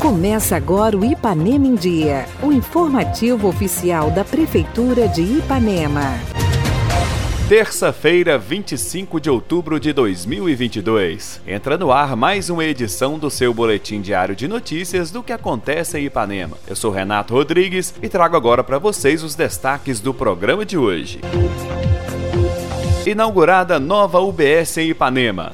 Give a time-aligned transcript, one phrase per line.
[0.00, 6.14] Começa agora o Ipanema em Dia, o informativo oficial da Prefeitura de Ipanema.
[7.48, 11.40] Terça-feira, 25 de outubro de 2022.
[11.46, 15.98] Entra no ar mais uma edição do seu boletim diário de notícias do que acontece
[15.98, 16.56] em Ipanema.
[16.66, 21.20] Eu sou Renato Rodrigues e trago agora para vocês os destaques do programa de hoje.
[23.06, 25.52] Inaugurada nova UBS em Ipanema.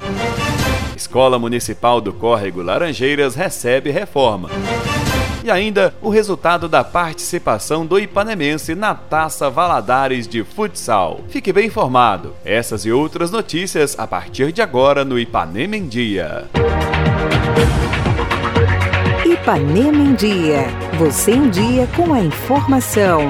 [1.05, 4.48] Escola Municipal do Córrego Laranjeiras recebe reforma.
[5.45, 11.20] E ainda o resultado da participação do Ipanemense na Taça Valadares de Futsal.
[11.29, 12.34] Fique bem informado.
[12.43, 16.46] Essas e outras notícias a partir de agora no Ipanema em Dia.
[19.27, 20.65] Ipanema em Dia.
[20.98, 23.29] Você em dia com a informação.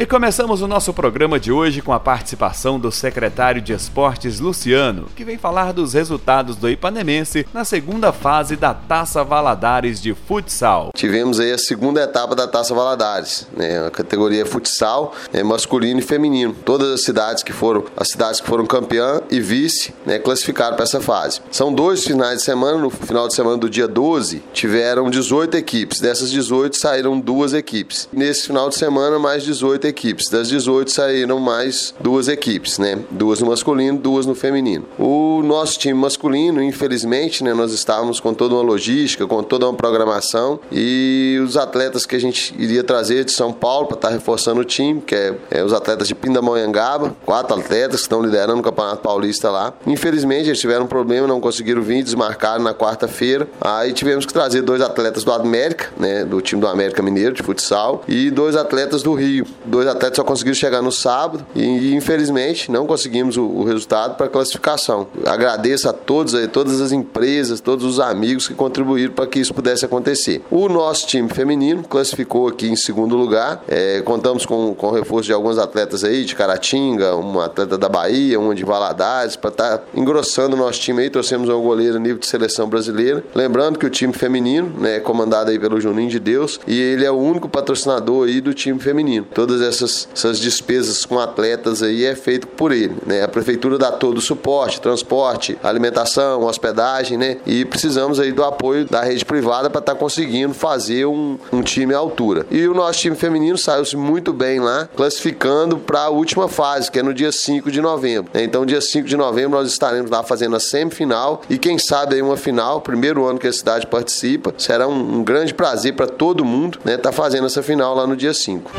[0.00, 5.08] E começamos o nosso programa de hoje com a participação do secretário de Esportes Luciano,
[5.14, 10.90] que vem falar dos resultados do Ipanemense na segunda fase da Taça Valadares de Futsal.
[10.94, 13.88] Tivemos aí a segunda etapa da Taça Valadares, né?
[13.88, 15.42] A categoria futsal, né?
[15.42, 16.56] masculino e feminino.
[16.64, 20.18] Todas as cidades que foram, as cidades que foram campeã e vice, né?
[20.18, 21.42] classificaram para essa fase.
[21.50, 26.00] São dois finais de semana, no final de semana do dia 12, tiveram 18 equipes.
[26.00, 28.08] Dessas 18 saíram duas equipes.
[28.10, 30.28] Nesse final de semana, mais 18 equipes.
[30.28, 32.98] Das 18 saíram mais duas equipes, né?
[33.10, 34.86] Duas no masculino, duas no feminino.
[34.98, 39.74] O nosso time masculino, infelizmente, né, nós estávamos com toda uma logística, com toda uma
[39.74, 44.14] programação e os atletas que a gente iria trazer de São Paulo para estar tá
[44.14, 48.60] reforçando o time, que é, é os atletas de Pindamonhangaba, quatro atletas que estão liderando
[48.60, 49.72] o Campeonato Paulista lá.
[49.86, 53.48] Infelizmente, eles tiveram um problema, não conseguiram vir, desmarcaram na quarta-feira.
[53.60, 57.42] Aí tivemos que trazer dois atletas do América, né, do time do América Mineiro de
[57.42, 61.94] futsal, e dois atletas do Rio, dois dois atletas só conseguiram chegar no sábado e,
[61.94, 65.06] infelizmente não conseguimos o, o resultado para classificação.
[65.26, 69.54] Agradeço a todos, a todas as empresas, todos os amigos que contribuíram para que isso
[69.54, 70.42] pudesse acontecer.
[70.50, 73.64] O nosso time feminino classificou aqui em segundo lugar.
[73.66, 77.88] É, contamos com, com o reforço de alguns atletas aí, de Caratinga, um atleta da
[77.88, 81.10] Bahia, um de Valadares, para estar tá engrossando o nosso time aí.
[81.10, 83.24] Trouxemos um goleiro nível de seleção brasileira.
[83.34, 87.04] Lembrando que o time feminino né, é comandado aí pelo Juninho de Deus e ele
[87.04, 89.26] é o único patrocinador aí do time feminino.
[89.32, 92.96] Todas essas, essas despesas com atletas aí é feito por ele.
[93.06, 93.22] Né?
[93.22, 97.38] A prefeitura dá todo o suporte, transporte, alimentação, hospedagem, né?
[97.46, 101.62] E precisamos aí do apoio da rede privada para estar tá conseguindo fazer um, um
[101.62, 102.46] time à altura.
[102.50, 106.98] E o nosso time feminino saiu-se muito bem lá, classificando para a última fase, que
[106.98, 108.30] é no dia 5 de novembro.
[108.34, 108.44] Né?
[108.44, 112.22] Então, dia 5 de novembro, nós estaremos lá fazendo a semifinal e quem sabe aí
[112.22, 114.52] uma final, primeiro ano que a cidade participa.
[114.58, 118.16] Será um, um grande prazer para todo mundo né, tá fazendo essa final lá no
[118.16, 118.70] dia 5.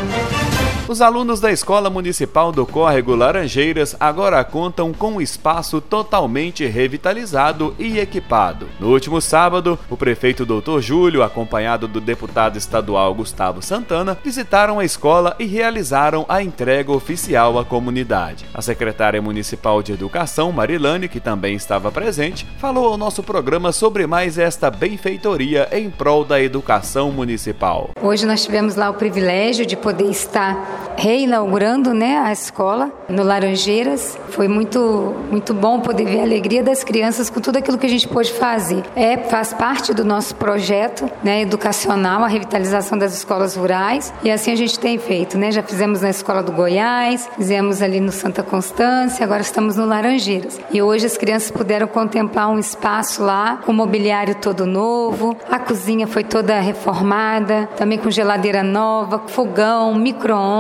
[0.92, 7.74] Os alunos da Escola Municipal do Córrego Laranjeiras agora contam com um espaço totalmente revitalizado
[7.80, 8.68] e equipado.
[8.78, 10.82] No último sábado, o prefeito Dr.
[10.82, 17.58] Júlio, acompanhado do deputado estadual Gustavo Santana, visitaram a escola e realizaram a entrega oficial
[17.58, 18.46] à comunidade.
[18.54, 24.06] A secretária municipal de Educação, Marilane, que também estava presente, falou ao nosso programa sobre
[24.06, 27.92] mais esta benfeitoria em prol da educação municipal.
[28.02, 34.18] Hoje nós tivemos lá o privilégio de poder estar reinaugurando né, a escola no Laranjeiras.
[34.30, 37.90] Foi muito, muito bom poder ver a alegria das crianças com tudo aquilo que a
[37.90, 38.84] gente pôde fazer.
[38.96, 44.52] É, faz parte do nosso projeto né, educacional, a revitalização das escolas rurais, e assim
[44.52, 45.38] a gente tem feito.
[45.38, 45.52] Né?
[45.52, 50.60] Já fizemos na Escola do Goiás, fizemos ali no Santa Constância, agora estamos no Laranjeiras.
[50.72, 56.08] E hoje as crianças puderam contemplar um espaço lá com mobiliário todo novo, a cozinha
[56.08, 60.52] foi toda reformada, também com geladeira nova, fogão, micro-ondas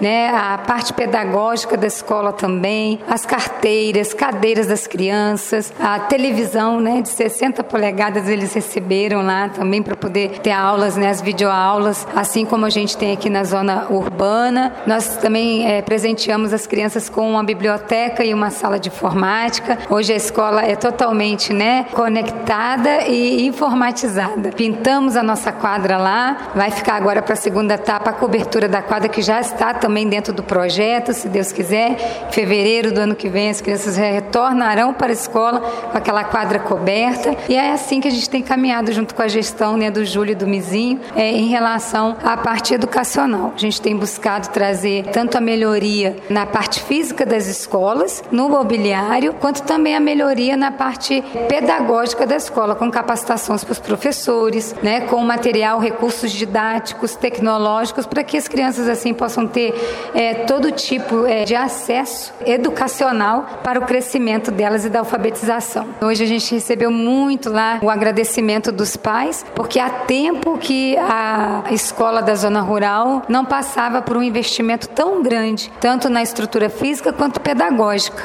[0.00, 0.28] né?
[0.28, 7.00] A parte pedagógica da escola também, as carteiras, cadeiras das crianças, a televisão, né?
[7.00, 11.08] De 60 polegadas eles receberam lá também para poder ter aulas, né?
[11.08, 14.72] As videoaulas, assim como a gente tem aqui na zona urbana.
[14.86, 19.78] Nós também é, presenteamos as crianças com uma biblioteca e uma sala de informática.
[19.88, 21.86] Hoje a escola é totalmente, né?
[21.92, 24.50] Conectada e informatizada.
[24.50, 26.50] Pintamos a nossa quadra lá.
[26.54, 30.08] Vai ficar agora para a segunda etapa a cobertura da quadra que já está também
[30.08, 32.26] dentro do projeto, se Deus quiser.
[32.28, 36.58] Em fevereiro do ano que vem, as crianças retornarão para a escola com aquela quadra
[36.58, 37.36] coberta.
[37.48, 40.32] E é assim que a gente tem caminhado junto com a gestão né, do Júlio
[40.32, 43.52] e do Mizinho é, em relação à parte educacional.
[43.54, 49.34] A gente tem buscado trazer tanto a melhoria na parte física das escolas, no mobiliário,
[49.34, 55.02] quanto também a melhoria na parte pedagógica da escola, com capacitações para os professores, né,
[55.02, 59.74] com material, recursos didáticos, tecnológicos, para que as crianças assim possam possam ter
[60.14, 65.88] é, todo tipo é, de acesso educacional para o crescimento delas e da alfabetização.
[66.00, 71.64] Hoje a gente recebeu muito lá o agradecimento dos pais, porque há tempo que a
[71.72, 77.12] escola da zona rural não passava por um investimento tão grande, tanto na estrutura física
[77.12, 78.22] quanto pedagógica.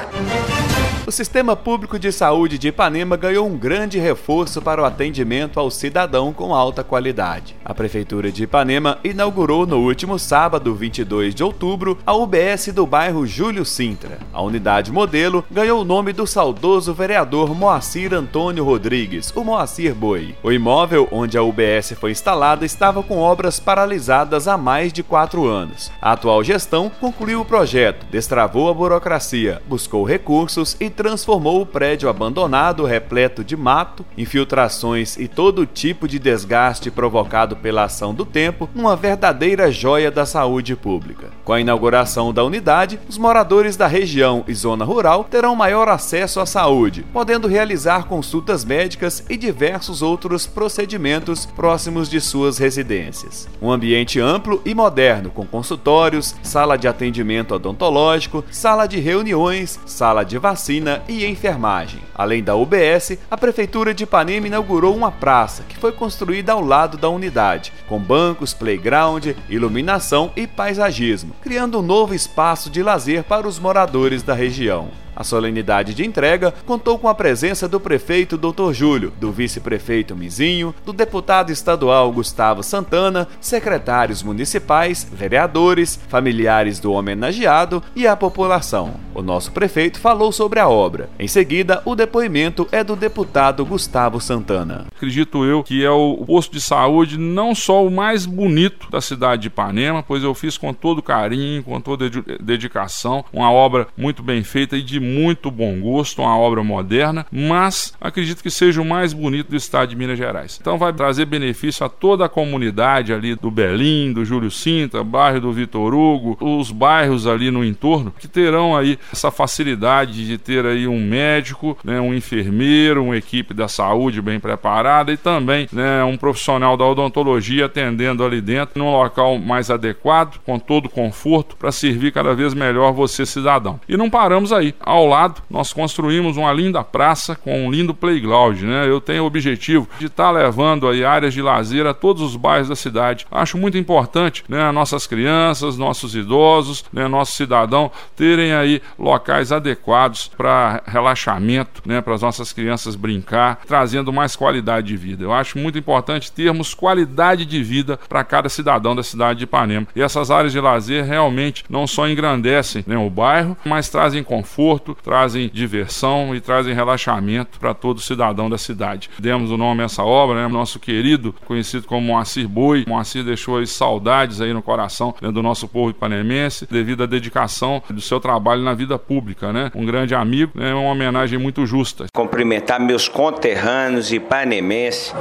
[1.03, 5.71] O Sistema Público de Saúde de Ipanema ganhou um grande reforço para o atendimento ao
[5.71, 7.55] cidadão com alta qualidade.
[7.65, 13.25] A Prefeitura de Ipanema inaugurou no último sábado, 22 de outubro, a UBS do bairro
[13.25, 14.19] Júlio Sintra.
[14.31, 20.35] A unidade modelo ganhou o nome do saudoso vereador Moacir Antônio Rodrigues, o Moacir Boi.
[20.43, 25.47] O imóvel onde a UBS foi instalada estava com obras paralisadas há mais de quatro
[25.47, 25.91] anos.
[25.99, 32.09] A atual gestão concluiu o projeto, destravou a burocracia, buscou recursos e transformou o prédio
[32.09, 38.69] abandonado, repleto de mato, infiltrações e todo tipo de desgaste provocado pela ação do tempo,
[38.75, 41.29] numa verdadeira joia da saúde pública.
[41.43, 46.39] Com a inauguração da unidade, os moradores da região e zona rural terão maior acesso
[46.39, 53.47] à saúde, podendo realizar consultas médicas e diversos outros procedimentos próximos de suas residências.
[53.61, 60.23] Um ambiente amplo e moderno, com consultórios, sala de atendimento odontológico, sala de reuniões, sala
[60.23, 62.01] de vacina medicina e enfermagem.
[62.15, 66.97] Além da UBS, a Prefeitura de Ipanema inaugurou uma praça que foi construída ao lado
[66.97, 73.47] da unidade, com bancos, playground, iluminação e paisagismo, criando um novo espaço de lazer para
[73.47, 74.89] os moradores da região.
[75.15, 78.71] A solenidade de entrega contou com a presença do prefeito Dr.
[78.71, 87.83] Júlio, do vice-prefeito Mizinho, do deputado estadual Gustavo Santana, secretários municipais, vereadores, familiares do homenageado
[87.95, 88.95] e a população.
[89.13, 91.09] O nosso prefeito falou sobre a obra.
[91.19, 94.87] Em seguida, o depoimento é do deputado Gustavo Santana.
[94.95, 99.43] Acredito eu que é o posto de saúde não só o mais bonito da cidade
[99.43, 102.09] de Ipanema, pois eu fiz com todo carinho, com toda
[102.39, 107.93] dedicação, uma obra muito bem feita e de muito bom gosto, uma obra moderna, mas
[107.99, 110.57] acredito que seja o mais bonito do estado de Minas Gerais.
[110.61, 115.41] Então vai trazer benefício a toda a comunidade ali do Belim, do Júlio Cinta, bairro
[115.41, 120.65] do Vitor Hugo, os bairros ali no entorno, que terão aí essa facilidade de ter
[120.65, 126.03] aí um médico, né, um enfermeiro, uma equipe da saúde bem preparada e também né,
[126.03, 131.71] um profissional da odontologia atendendo ali dentro num local mais adequado, com todo conforto, para
[131.71, 133.79] servir cada vez melhor você, cidadão.
[133.87, 134.73] E não paramos aí.
[134.79, 138.87] Ao lado, nós construímos uma linda praça com um lindo playground, né?
[138.87, 142.35] Eu tenho o objetivo de estar tá levando aí áreas de lazer a todos os
[142.35, 143.25] bairros da cidade.
[143.31, 150.27] Acho muito importante, né, nossas crianças, nossos idosos, né, nosso cidadão terem aí locais adequados
[150.27, 155.23] para relaxamento, né, para as nossas crianças brincar, trazendo mais qualidade de vida.
[155.23, 159.87] Eu acho muito importante termos qualidade de vida para cada cidadão da cidade de Ipanema.
[159.95, 164.97] E essas áreas de lazer realmente não só engrandecem né, o bairro, mas trazem conforto
[165.03, 169.09] trazem diversão e trazem relaxamento para todo cidadão da cidade.
[169.19, 170.47] Demos o nome a essa obra, né?
[170.47, 172.85] Nosso querido, conhecido como Moacir Boi.
[172.87, 177.81] Moacir deixou aí saudades aí no coração né, do nosso povo ipanemense, devido à dedicação
[177.89, 179.71] do seu trabalho na vida pública, né?
[179.75, 180.73] Um grande amigo, né?
[180.73, 182.05] Uma homenagem muito justa.
[182.13, 185.13] Cumprimentar meus conterrâneos ipanemenses,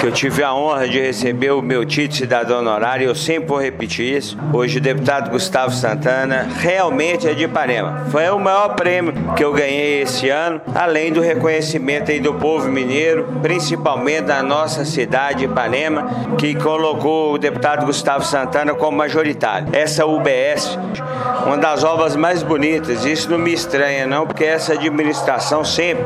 [0.00, 3.48] que eu tive a honra de receber o meu título de cidadão honorário, eu sempre
[3.48, 4.36] vou repetir isso.
[4.52, 8.06] Hoje o deputado Gustavo Santana realmente é de Ipanema.
[8.10, 12.68] Foi o maior prêmio que eu ganhei esse ano, além do reconhecimento aí do povo
[12.68, 19.68] mineiro, principalmente da nossa cidade, Ipanema, que colocou o deputado Gustavo Santana como majoritário.
[19.72, 20.78] Essa UBS,
[21.46, 26.04] uma das obras mais bonitas, isso não me estranha não, porque essa administração sempre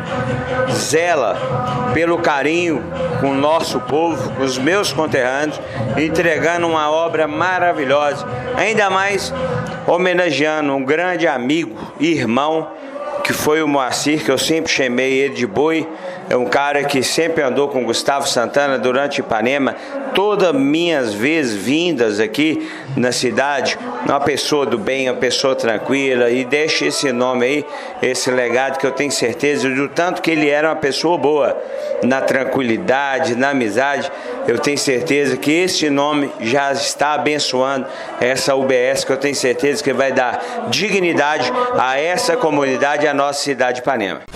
[0.70, 1.36] zela
[1.92, 2.82] pelo carinho
[3.20, 5.60] com o nosso povo, com os meus conterrâneos,
[5.96, 8.26] entregando uma obra maravilhosa,
[8.56, 9.32] ainda mais
[9.86, 12.68] homenageando um grande amigo, irmão,
[13.22, 15.88] que foi o Moacir, que eu sempre chamei ele de boi,
[16.28, 19.76] é um cara que sempre andou com Gustavo Santana durante Ipanema,
[20.14, 26.44] todas minhas vezes vindas aqui na cidade, uma pessoa do bem, uma pessoa tranquila, e
[26.44, 27.66] deixa esse nome aí,
[28.02, 31.56] esse legado que eu tenho certeza do tanto que ele era uma pessoa boa,
[32.02, 34.10] na tranquilidade, na amizade,
[34.48, 37.86] eu tenho certeza que esse nome já está abençoando
[38.20, 43.42] essa UBS, que eu tenho certeza que vai dar dignidade a essa comunidade, a nossa
[43.42, 44.35] cidade de Ipanema.